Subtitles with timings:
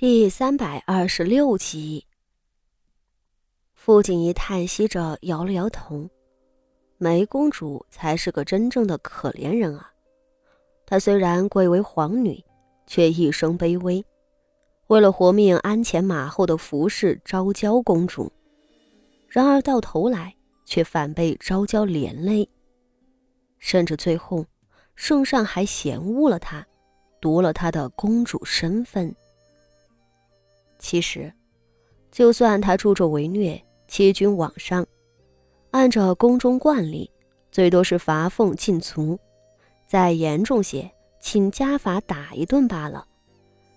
[0.00, 2.06] 第三百二十六集，
[3.74, 6.08] 傅锦仪叹息着摇了摇头
[6.98, 9.90] ：“梅公主才是个真正的可怜人啊！
[10.86, 12.40] 她虽然贵为皇女，
[12.86, 14.04] 却一生卑微，
[14.86, 18.32] 为了活命鞍前马后的服侍昭娇公主，
[19.26, 20.32] 然而到头来
[20.64, 22.48] 却反被昭娇连累，
[23.58, 24.46] 甚至最后，
[24.94, 26.64] 圣上还嫌恶了她，
[27.20, 29.12] 夺了她的公主身份。”
[30.78, 31.32] 其实，
[32.10, 34.86] 就算他助纣为虐、欺君罔上，
[35.72, 37.10] 按照宫中惯例，
[37.50, 39.18] 最多是罚俸禁足，
[39.86, 43.06] 再严重些，请家法打一顿罢了，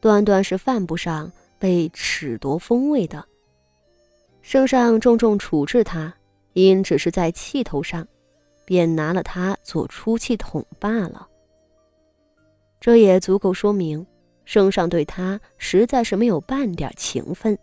[0.00, 3.24] 断断是犯不上被褫夺封位的。
[4.42, 6.12] 圣上重重处置他，
[6.52, 8.06] 因只是在气头上，
[8.64, 11.28] 便拿了他做出气筒罢了。
[12.80, 14.04] 这也足够说明。
[14.44, 17.56] 圣上对她实在是没有半点情分，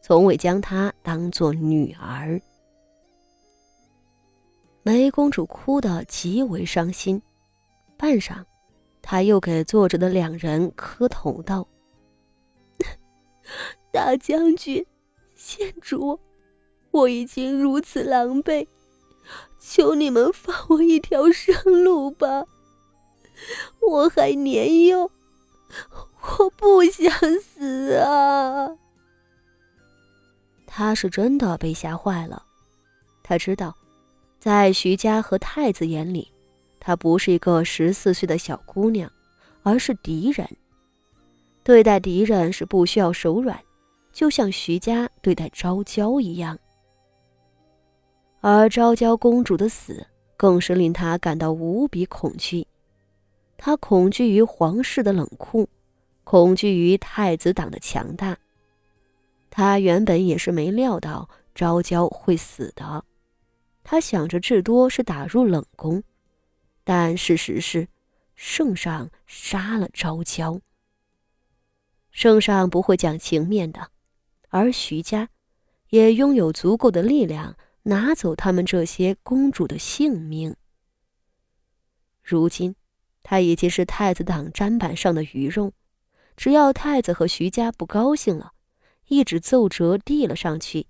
[0.00, 2.40] 从未将她当做女儿。
[4.82, 7.20] 梅公主哭得极为伤心，
[7.96, 8.44] 半晌，
[9.02, 11.66] 她又给坐着的两人磕头道
[13.90, 14.84] ：“大将军，
[15.34, 16.20] 县主，
[16.90, 18.66] 我已经如此狼狈，
[19.58, 22.44] 求你们放我一条生路吧，
[23.80, 25.10] 我还年幼。”
[26.38, 28.76] 我不想死啊！
[30.66, 32.44] 他是真的被吓坏了。
[33.22, 33.74] 他知道，
[34.40, 36.30] 在徐家和太子眼里，
[36.80, 39.10] 她不是一个十四岁的小姑娘，
[39.62, 40.48] 而是敌人。
[41.62, 43.58] 对待敌人是不需要手软，
[44.12, 46.58] 就像徐家对待昭娇一样。
[48.40, 52.66] 而昭娇公主的死，更是令他感到无比恐惧。
[53.64, 55.66] 他恐惧于皇室的冷酷。
[56.22, 58.36] 恐惧于太子党的强大，
[59.48, 63.02] 他原本也是没料到昭娇会死的。
[63.82, 66.02] 他想着至多是打入冷宫，
[66.84, 67.88] 但事实是，
[68.34, 70.60] 圣上杀了昭娇。
[72.10, 73.88] 圣上不会讲情面的，
[74.50, 75.30] 而徐家
[75.88, 80.54] 也拥有足够的力量拿走他们这些公主的性命。
[82.22, 82.76] 如今，
[83.24, 85.72] 他已经是太子党砧板上的鱼肉。
[86.36, 88.52] 只要太子和徐家不高兴了，
[89.08, 90.86] 一纸奏折递了上去，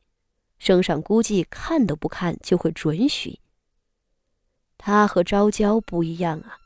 [0.59, 3.39] 圣上估计看都不看就会准许。
[4.79, 6.59] 他和昭娇不一样啊，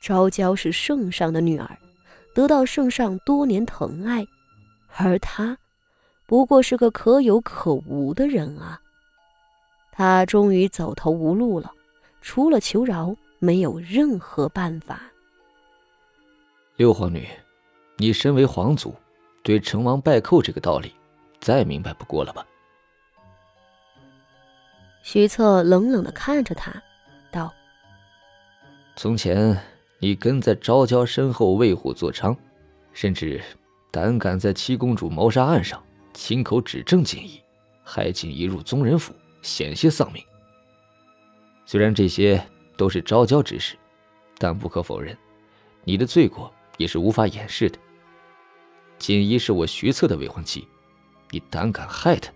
[0.00, 1.78] 昭娇是圣上的女儿，
[2.34, 4.26] 得到圣上多年疼爱，
[4.96, 5.58] 而他
[6.26, 8.80] 不过是个可有可无的人啊。
[9.90, 11.72] 他终于走投无路了，
[12.20, 15.02] 除了求饶，没有任何办法。
[16.76, 17.28] 六皇女。
[17.98, 18.94] 你身为皇族，
[19.42, 20.92] 对成王败寇这个道理，
[21.40, 22.44] 再明白不过了吧？
[25.02, 26.72] 徐策冷冷的看着他，
[27.30, 27.52] 道
[28.96, 29.56] ：“从前
[29.98, 32.36] 你跟在昭娇身后为虎作伥，
[32.92, 33.40] 甚至
[33.90, 35.80] 胆敢在七公主谋杀案上
[36.14, 37.40] 亲口指证锦衣，
[37.84, 40.24] 害锦衣入宗人府，险些丧命。
[41.66, 42.42] 虽然这些
[42.82, 43.76] 都是昭娇之事，
[44.38, 45.16] 但不可否认，
[45.84, 47.78] 你的罪过也是无法掩饰的。”
[48.98, 50.66] 锦衣是我徐策的未婚妻，
[51.30, 52.32] 你胆敢害她，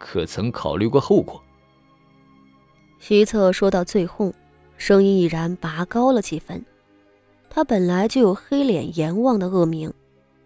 [0.00, 1.40] 可曾考虑过后果？
[2.98, 4.34] 徐策说到最后，
[4.76, 6.64] 声音已然拔高了几分。
[7.48, 9.94] 他本来就有黑脸阎王的恶名，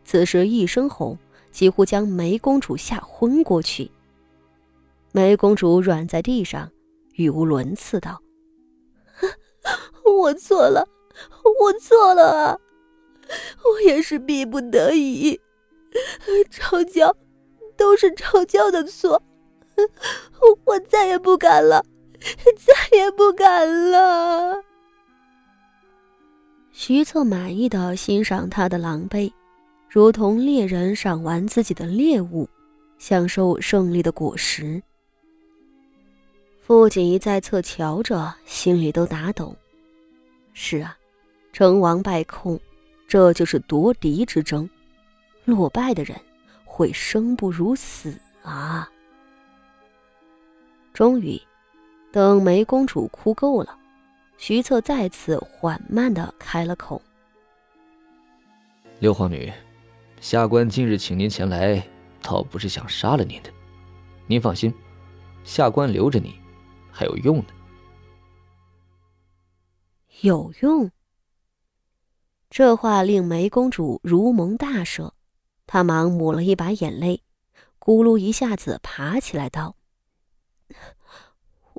[0.04, 1.16] 此时一声吼，
[1.50, 3.90] 几乎将梅公主吓昏过去。
[5.10, 6.70] 梅公主软在地上，
[7.14, 8.20] 语无伦次道
[10.12, 10.86] ：“我错了，
[11.60, 12.58] 我错了啊！”
[13.64, 15.40] 我也是逼不得已，
[16.50, 17.14] 吵娇
[17.76, 19.22] 都是吵娇的错，
[20.64, 21.82] 我再也不敢了，
[22.20, 24.62] 再也不敢了。
[26.72, 29.32] 徐策满意的欣赏他的狼狈，
[29.88, 32.48] 如同猎人赏完自己的猎物，
[32.98, 34.82] 享受胜利的果实。
[36.60, 39.54] 傅锦仪在侧瞧着，心里都打抖。
[40.52, 40.96] 是啊，
[41.52, 42.60] 成王败寇。
[43.08, 44.66] 这就是夺嫡之争，
[45.44, 46.18] 落败的人
[46.64, 48.90] 会生不如死啊！
[50.94, 51.38] 终于，
[52.10, 53.76] 等梅公主哭够了，
[54.38, 57.02] 徐策再次缓慢的开了口
[58.98, 59.52] ：“六皇女，
[60.22, 61.86] 下官今日请您前来，
[62.22, 63.50] 倒不是想杀了您的。
[64.26, 64.72] 您放心，
[65.44, 66.34] 下官留着你，
[66.90, 67.46] 还有用呢。
[70.22, 70.90] 有用。”
[72.50, 75.12] 这话令梅公主如蒙大赦，
[75.66, 77.22] 她忙抹了一把眼泪，
[77.78, 79.76] 咕噜一下子爬起来道：“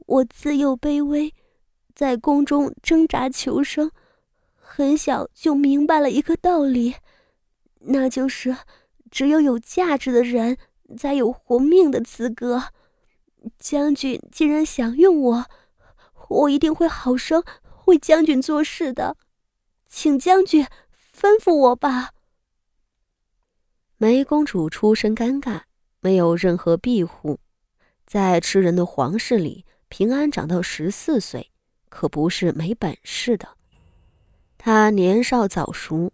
[0.07, 1.33] 我自幼卑微，
[1.93, 3.91] 在宫中挣扎求生，
[4.55, 6.95] 很小就明白了一个道理，
[7.81, 8.57] 那就是
[9.11, 10.57] 只有有价值的人
[10.97, 12.63] 才有活命的资格。
[13.59, 15.45] 将军既然想用我，
[16.29, 17.43] 我一定会好生
[17.85, 19.17] 为将军做事的，
[19.87, 20.65] 请将军
[21.15, 22.11] 吩咐我吧。”
[23.97, 25.61] 梅公主出身尴尬，
[26.01, 27.39] 没有任何庇护，
[28.05, 31.51] 在吃人的皇室里，平安长到十四岁，
[31.87, 33.47] 可不是没本事的。
[34.57, 36.11] 她年少早熟，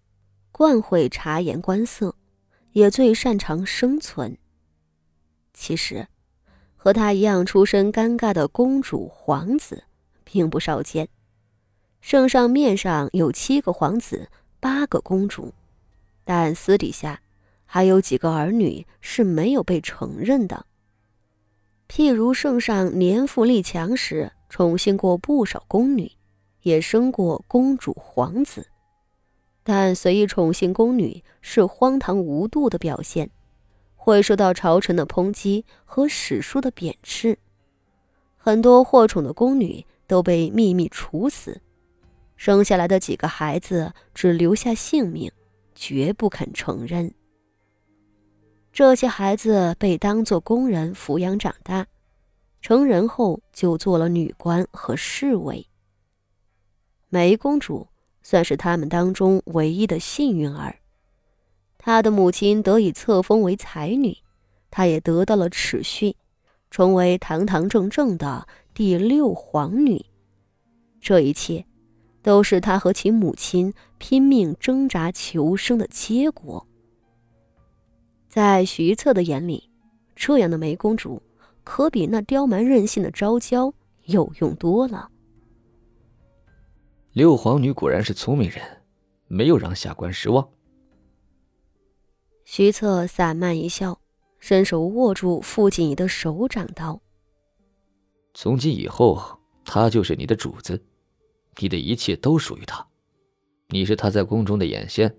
[0.51, 2.15] 惯会察言观色，
[2.73, 4.37] 也最擅长生存。
[5.53, 6.07] 其实，
[6.75, 9.83] 和她一样出身尴尬的公主、皇子，
[10.23, 11.09] 并不少见。
[12.01, 14.29] 圣上面上有七个皇子，
[14.59, 15.53] 八个公主，
[16.23, 17.21] 但私底下。
[17.71, 20.65] 还有几个儿女是没有被承认的，
[21.87, 26.11] 譬如圣上年富力强时宠幸过不少宫女，
[26.63, 28.65] 也生过公主、皇子，
[29.61, 33.29] 但随意宠幸宫女是荒唐无度的表现，
[33.95, 37.37] 会受到朝臣的抨击和史书的贬斥。
[38.35, 41.61] 很多获宠的宫女都被秘密处死，
[42.39, 45.29] 生下来的几个孩子只留下姓名，
[45.75, 47.13] 绝不肯承认。
[48.71, 51.85] 这些孩子被当作工人抚养长大，
[52.61, 55.67] 成人后就做了女官和侍卫。
[57.09, 57.89] 梅公主
[58.23, 60.79] 算是他们当中唯一的幸运儿，
[61.77, 64.17] 她的母亲得以册封为才女，
[64.71, 66.15] 她也得到了齿序，
[66.71, 70.05] 成为堂堂正正的第六皇女。
[71.01, 71.65] 这一切，
[72.21, 76.65] 都是他和其母亲拼命挣扎求生的结果。
[78.27, 79.69] 在徐策的眼里，
[80.15, 81.21] 这样的梅公主
[81.63, 83.73] 可比那刁蛮任性的昭娇
[84.05, 85.09] 有用多了。
[87.13, 88.61] 六皇女果然是聪明人，
[89.27, 90.47] 没有让下官失望。
[92.45, 93.99] 徐策散漫一笑，
[94.39, 97.01] 伸手握住傅锦仪的手掌，道
[98.33, 99.19] ：“从今以后，
[99.65, 100.81] 她就是你的主子，
[101.59, 102.87] 你的一切都属于他。
[103.67, 105.17] 你是他在宫中的眼线，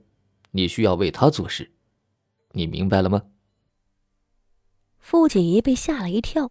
[0.51, 1.71] 你需要为他做事。”
[2.53, 3.23] 你明白了吗？
[4.99, 6.51] 傅锦仪被吓了一跳，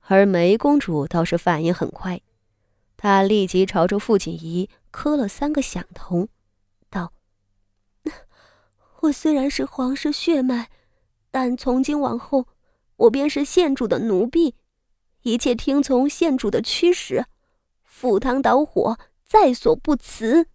[0.00, 2.20] 而梅公主倒是反应很快，
[2.96, 6.28] 她立即朝着傅锦仪磕了三个响头，
[6.90, 7.14] 道
[9.00, 10.70] ：“我虽然是皇室血脉，
[11.30, 12.46] 但从今往后，
[12.96, 14.54] 我便是县主的奴婢，
[15.22, 17.24] 一切听从县主的驱使，
[17.98, 20.48] 赴汤蹈火在所不辞。”